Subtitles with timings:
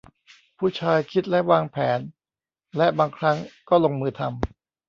[0.57, 1.99] ผู้ชายคิดและวางแผน
[2.77, 3.37] และบางครั้ง
[3.69, 4.35] ก็ลงมือทำ